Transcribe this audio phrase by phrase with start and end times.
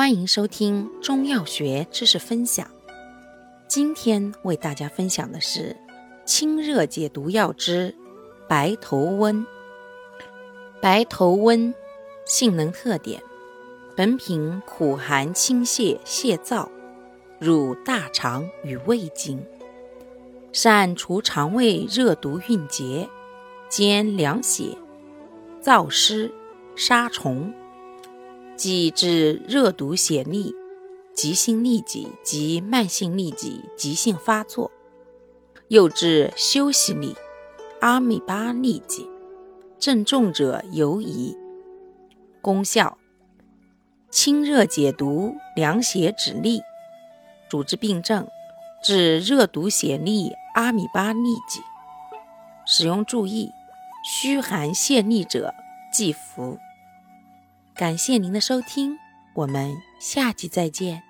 [0.00, 2.66] 欢迎收听中药学知识分享。
[3.68, 5.76] 今天为大家分享的是
[6.24, 7.94] 清热解毒药之
[8.48, 9.46] 白头温。
[10.80, 11.74] 白头温
[12.24, 13.22] 性能特点：
[13.94, 16.66] 本品苦寒清泻泻燥，
[17.38, 19.44] 入大肠与胃经，
[20.50, 23.06] 善除肠胃热毒蕴结，
[23.68, 24.78] 兼凉血、
[25.62, 26.32] 燥湿、
[26.74, 27.52] 杀虫。
[28.60, 30.54] 既治热毒血痢、
[31.14, 34.70] 急性痢疾及慢性痢疾急性发作，
[35.68, 37.16] 又治休息痢、
[37.80, 39.08] 阿米巴痢疾，
[39.78, 41.34] 症重者尤宜。
[42.42, 42.98] 功效：
[44.10, 46.60] 清热解毒、凉血止痢。
[47.48, 48.28] 主治病症：
[48.84, 51.62] 治热毒血痢、阿米巴痢疾。
[52.66, 53.48] 使用注意：
[54.04, 55.54] 虚寒泻痢者
[55.90, 56.58] 忌服。
[57.80, 58.98] 感谢您的收听，
[59.32, 61.02] 我们下集再见。